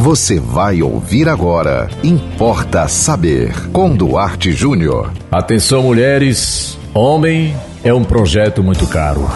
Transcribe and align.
Você 0.00 0.40
vai 0.40 0.80
ouvir 0.80 1.28
agora. 1.28 1.86
Importa 2.02 2.88
saber. 2.88 3.52
Com 3.70 3.94
Duarte 3.94 4.50
Júnior. 4.50 5.12
Atenção, 5.30 5.82
mulheres. 5.82 6.78
Homem 6.94 7.54
é 7.84 7.92
um 7.92 8.02
projeto 8.02 8.62
muito 8.62 8.86
caro. 8.86 9.28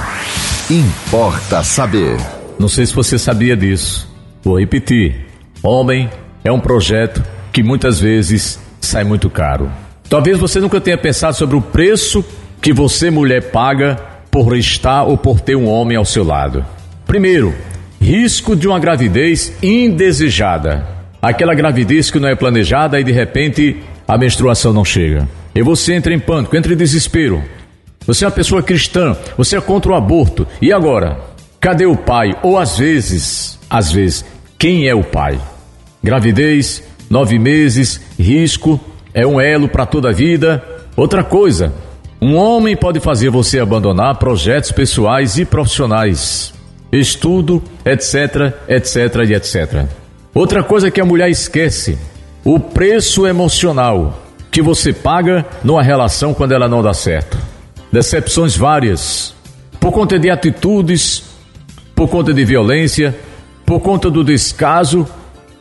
Importa 0.71 1.63
saber. 1.63 2.17
Não 2.59 2.67
sei 2.67 2.87
se 2.87 2.95
você 2.95 3.19
sabia 3.19 3.55
disso. 3.55 4.11
Vou 4.43 4.59
repetir. 4.59 5.27
Homem 5.63 6.09
é 6.43 6.51
um 6.51 6.61
projeto 6.61 7.23
que 7.53 7.63
muitas 7.63 8.01
vezes 8.01 8.59
sai 8.81 9.05
muito 9.05 9.29
caro. 9.29 9.71
Talvez 10.09 10.39
você 10.39 10.61
nunca 10.61 10.81
tenha 10.81 10.97
pensado 10.97 11.37
sobre 11.37 11.57
o 11.57 11.61
preço 11.61 12.25
que 12.63 12.73
você, 12.73 13.11
mulher, 13.11 13.51
paga 13.51 13.97
por 14.31 14.57
estar 14.57 15.03
ou 15.03 15.19
por 15.19 15.41
ter 15.41 15.57
um 15.57 15.69
homem 15.69 15.99
ao 15.99 16.07
seu 16.07 16.25
lado. 16.25 16.65
Primeiro, 17.07 17.55
risco 18.05 18.55
de 18.55 18.69
uma 18.69 18.79
gravidez 18.79 19.51
indesejada. 19.63 20.87
Aquela 21.23 21.55
gravidez 21.55 22.11
que 22.11 22.21
não 22.21 22.29
é 22.29 22.35
planejada 22.35 23.01
e 23.01 23.05
de 23.05 23.13
repente 23.13 23.79
a 24.07 24.19
menstruação 24.19 24.75
não 24.75 24.85
chega. 24.85 25.27
E 25.55 25.63
você 25.63 25.95
entra 25.95 26.13
em 26.13 26.19
pânico, 26.19 26.55
entra 26.55 26.75
em 26.75 26.77
desespero. 26.77 27.43
Você 28.07 28.27
é 28.27 28.29
uma 28.29 28.35
pessoa 28.35 28.63
cristã, 28.63 29.17
você 29.39 29.57
é 29.57 29.61
contra 29.61 29.91
o 29.91 29.95
aborto. 29.95 30.47
E 30.61 30.71
agora? 30.71 31.19
Cadê 31.59 31.87
o 31.87 31.97
pai? 31.97 32.37
Ou 32.43 32.59
às 32.59 32.77
vezes, 32.77 33.59
às 33.71 33.91
vezes, 33.91 34.23
quem 34.59 34.87
é 34.87 34.95
o 34.95 35.03
pai? 35.03 35.41
Gravidez, 36.03 36.83
nove 37.09 37.39
meses, 37.39 37.99
risco, 38.19 38.79
é 39.15 39.27
um 39.27 39.41
elo 39.41 39.67
para 39.67 39.87
toda 39.87 40.11
a 40.11 40.13
vida. 40.13 40.63
Outra 40.95 41.25
coisa, 41.25 41.73
um 42.21 42.37
homem 42.37 42.77
pode 42.77 43.01
fazer 43.01 43.31
você 43.31 43.61
abandonar 43.61 44.19
projetos 44.19 44.71
pessoais 44.73 45.39
e 45.39 45.47
profissionais, 45.47 46.53
estudo, 46.99 47.63
etc, 47.85 48.55
etc 48.69 49.29
e 49.29 49.35
etc. 49.35 49.87
Outra 50.35 50.63
coisa 50.63 50.91
que 50.91 51.01
a 51.01 51.05
mulher 51.05 51.29
esquece: 51.29 51.99
o 52.45 52.59
preço 52.59 53.27
emocional 53.27 54.23
que 54.51 54.63
você 54.63 54.93
paga 54.93 55.45
numa 55.63 55.83
relação 55.83 56.33
quando 56.33 56.53
ela 56.53 56.69
não 56.69 56.83
dá 56.83 56.95
certo. 56.95 57.37
Decepções 57.91 58.57
várias, 58.57 59.35
por 59.81 59.93
conta 59.93 60.19
de 60.19 60.31
atitudes, 60.31 61.25
por 61.95 62.09
conta 62.09 62.33
de 62.33 62.45
violência, 62.45 63.15
por 63.65 63.81
conta 63.81 64.11
do 64.11 64.23
descaso 64.23 65.07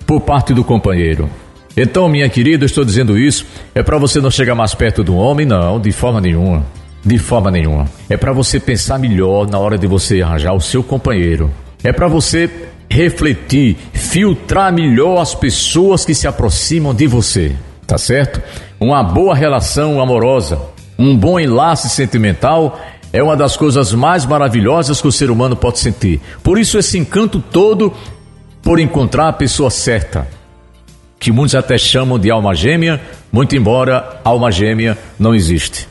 por 0.06 0.22
parte 0.22 0.54
do 0.54 0.64
companheiro. 0.64 1.30
Então, 1.76 2.08
minha 2.08 2.30
querida, 2.30 2.66
estou 2.66 2.86
dizendo 2.86 3.18
isso 3.18 3.46
é 3.74 3.82
para 3.82 3.98
você 3.98 4.22
não 4.22 4.30
chegar 4.30 4.54
mais 4.54 4.76
perto 4.76 5.04
do 5.04 5.16
homem, 5.16 5.46
não, 5.46 5.80
de 5.80 5.92
forma 5.92 6.22
nenhuma. 6.22 6.64
De 7.06 7.18
forma 7.18 7.52
nenhuma. 7.52 7.86
É 8.10 8.16
para 8.16 8.32
você 8.32 8.60
pensar 8.60 8.98
melhor 8.98 9.48
na 9.48 9.60
hora 9.60 9.78
de 9.78 9.88
você 9.88 10.22
arranjar 10.22 10.54
o 10.54 10.62
seu 10.62 10.82
companheiro. 10.82 11.52
É 11.84 11.92
para 11.92 12.08
você 12.08 12.50
refletir, 12.90 13.78
filtrar 13.92 14.72
melhor 14.72 15.20
as 15.20 15.36
pessoas 15.36 16.06
que 16.06 16.14
se 16.14 16.28
aproximam 16.28 16.94
de 16.94 17.08
você. 17.08 17.56
Tá 17.86 17.98
certo? 17.98 18.42
Uma 18.80 19.04
boa 19.04 19.36
relação 19.36 20.00
amorosa, 20.00 20.60
um 20.98 21.18
bom 21.18 21.40
enlace 21.40 21.90
sentimental 21.90 22.80
é 23.14 23.22
uma 23.22 23.38
das 23.38 23.56
coisas 23.56 23.94
mais 23.94 24.26
maravilhosas 24.26 25.00
que 25.00 25.08
o 25.08 25.12
ser 25.12 25.30
humano 25.30 25.56
pode 25.56 25.78
sentir. 25.78 26.20
Por 26.42 26.58
isso, 26.58 26.80
esse 26.80 26.98
encanto 26.98 27.40
todo 27.40 27.94
por 28.64 28.80
encontrar 28.80 29.28
a 29.28 29.34
pessoa 29.34 29.70
certa, 29.70 30.28
que 31.20 31.32
muitos 31.32 31.54
até 31.54 31.78
chamam 31.78 32.18
de 32.18 32.32
alma 32.32 32.56
gêmea, 32.56 33.00
muito 33.32 33.56
embora 33.56 34.20
alma 34.24 34.52
gêmea 34.52 34.98
não 35.20 35.36
existe. 35.36 35.88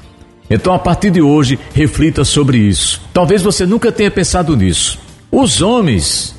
Então, 0.52 0.74
a 0.74 0.78
partir 0.78 1.10
de 1.10 1.22
hoje, 1.22 1.58
reflita 1.72 2.26
sobre 2.26 2.58
isso. 2.58 3.00
Talvez 3.10 3.40
você 3.40 3.64
nunca 3.64 3.90
tenha 3.90 4.10
pensado 4.10 4.54
nisso. 4.54 4.98
Os 5.30 5.62
homens 5.62 6.34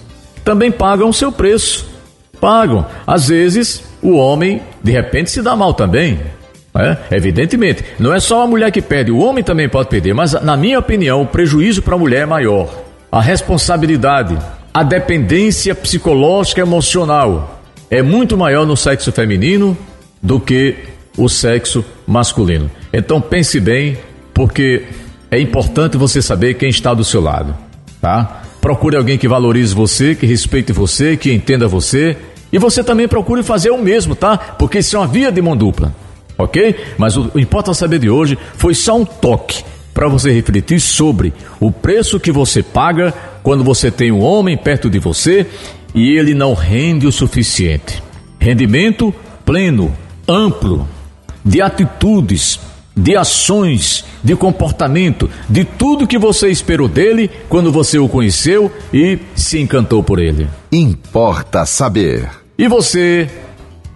também 0.45 0.72
pagam 0.72 1.09
o 1.09 1.14
seu 1.14 1.31
preço. 1.31 1.89
Pagam. 2.39 2.86
Às 3.08 3.30
vezes, 3.30 3.84
o 4.03 4.11
homem, 4.11 4.61
de 4.84 4.91
repente, 4.91 5.31
se 5.31 5.41
dá 5.41 5.56
mal 5.56 5.73
também. 5.73 6.19
É, 6.75 7.16
evidentemente, 7.16 7.84
não 7.97 8.14
é 8.14 8.19
só 8.19 8.44
a 8.44 8.47
mulher 8.47 8.72
que 8.72 8.84
perde, 8.84 9.11
o 9.11 9.17
homem 9.17 9.44
também 9.44 9.67
pode 9.67 9.90
perder, 9.90 10.13
mas 10.13 10.34
na 10.34 10.57
minha 10.57 10.79
opinião, 10.79 11.22
o 11.22 11.28
prejuízo 11.28 11.81
para 11.81 11.96
a 11.96 12.00
mulher 12.00 12.22
é 12.22 12.25
maior. 12.25 12.68
A 13.12 13.22
responsabilidade, 13.22 14.38
a 14.72 14.84
dependência 14.84 15.73
psicológica 15.73 16.62
e 16.62 16.63
emocional 16.63 17.62
é 17.90 18.02
muito 18.02 18.38
maior 18.38 18.66
no 18.66 18.78
sexo 18.78 19.12
feminino 19.12 19.78
do 20.22 20.40
que 20.40 20.75
o 21.16 21.29
sexo 21.29 21.85
masculino. 22.07 22.69
Então 22.93 23.19
pense 23.19 23.59
bem, 23.59 23.97
porque 24.33 24.83
é 25.31 25.39
importante 25.39 25.97
você 25.97 26.21
saber 26.21 26.53
quem 26.53 26.69
está 26.69 26.93
do 26.93 27.03
seu 27.03 27.19
lado, 27.19 27.55
tá? 27.99 28.43
Procure 28.61 28.95
alguém 28.95 29.17
que 29.17 29.27
valorize 29.27 29.73
você, 29.73 30.13
que 30.13 30.27
respeite 30.27 30.71
você, 30.71 31.17
que 31.17 31.33
entenda 31.33 31.67
você, 31.67 32.15
e 32.51 32.59
você 32.59 32.83
também 32.83 33.07
procure 33.07 33.41
fazer 33.41 33.71
o 33.71 33.81
mesmo, 33.81 34.15
tá? 34.15 34.37
Porque 34.37 34.77
isso 34.77 34.95
é 34.95 34.99
uma 34.99 35.07
via 35.07 35.31
de 35.31 35.41
mão 35.41 35.57
dupla, 35.57 35.93
ok? 36.37 36.75
Mas 36.99 37.17
o, 37.17 37.31
o 37.33 37.73
saber 37.73 37.97
de 37.97 38.11
hoje 38.11 38.37
foi 38.55 38.75
só 38.75 38.95
um 38.95 39.03
toque 39.03 39.63
para 39.91 40.07
você 40.07 40.31
refletir 40.31 40.79
sobre 40.79 41.33
o 41.59 41.71
preço 41.71 42.19
que 42.19 42.31
você 42.31 42.61
paga 42.61 43.11
quando 43.41 43.63
você 43.63 43.89
tem 43.89 44.11
um 44.11 44.21
homem 44.21 44.55
perto 44.55 44.87
de 44.87 44.99
você 44.99 45.47
e 45.95 46.15
ele 46.15 46.35
não 46.35 46.53
rende 46.53 47.07
o 47.07 47.11
suficiente. 47.11 48.03
Rendimento 48.39 49.13
pleno, 49.43 49.91
amplo, 50.27 50.87
de 51.43 51.61
atitudes, 51.61 52.59
de 52.95 53.15
ações, 53.15 54.05
de 54.23 54.35
comportamento, 54.35 55.29
de 55.49 55.63
tudo 55.65 56.07
que 56.07 56.17
você 56.17 56.49
esperou 56.49 56.87
dele 56.87 57.29
quando 57.49 57.71
você 57.71 57.97
o 57.97 58.07
conheceu 58.07 58.71
e 58.93 59.19
se 59.35 59.59
encantou 59.59 60.03
por 60.03 60.19
ele. 60.19 60.47
Importa 60.71 61.65
saber. 61.65 62.29
E 62.57 62.67
você 62.67 63.27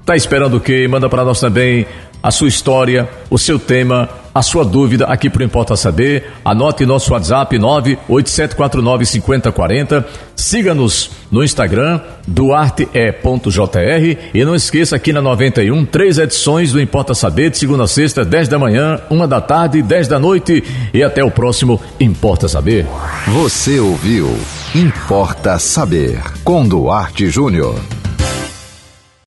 está 0.01 0.15
esperando 0.15 0.57
o 0.57 0.61
quê? 0.61 0.87
Manda 0.87 1.09
para 1.09 1.23
nós 1.23 1.39
também 1.39 1.85
a 2.21 2.31
sua 2.31 2.47
história, 2.47 3.07
o 3.29 3.37
seu 3.37 3.59
tema, 3.59 4.09
a 4.37 4.41
sua 4.43 4.63
dúvida 4.63 5.05
aqui 5.05 5.31
para 5.31 5.43
Importa 5.43 5.75
Saber. 5.75 6.31
Anote 6.45 6.85
nosso 6.85 7.11
WhatsApp 7.11 7.57
987495040. 7.57 10.05
Siga-nos 10.35 11.09
no 11.31 11.43
Instagram, 11.43 11.99
duarte.jr. 12.27 14.17
E 14.33 14.45
não 14.45 14.53
esqueça 14.53 14.95
aqui 14.95 15.11
na 15.11 15.23
91, 15.23 15.83
três 15.85 16.19
edições 16.19 16.71
do 16.71 16.79
Importa 16.79 17.15
Saber, 17.15 17.49
de 17.49 17.57
segunda 17.57 17.85
a 17.85 17.87
sexta, 17.87 18.23
10 18.23 18.47
da 18.47 18.59
manhã, 18.59 19.01
uma 19.09 19.27
da 19.27 19.41
tarde, 19.41 19.81
10 19.81 20.07
da 20.07 20.19
noite. 20.19 20.63
E 20.93 21.01
até 21.01 21.23
o 21.23 21.31
próximo 21.31 21.81
Importa 21.99 22.47
Saber. 22.47 22.85
Você 23.27 23.79
ouviu 23.79 24.37
Importa 24.75 25.57
Saber, 25.57 26.21
com 26.43 26.67
Duarte 26.67 27.27
Júnior. 27.29 27.96